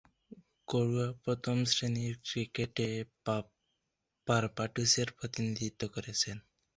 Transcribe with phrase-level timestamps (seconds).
[0.67, 2.87] ঘরোয়া প্রথম-শ্রেণীর ক্রিকেটে
[4.27, 6.37] বার্বাডোসের প্রতিনিধিত্ব করেছেন।